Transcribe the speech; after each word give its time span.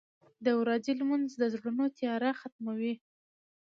•د 0.45 0.47
ورځې 0.61 0.91
لمونځ 0.99 1.29
د 1.37 1.43
زړونو 1.53 1.85
تیاره 1.97 2.31
ختموي. 2.39 2.93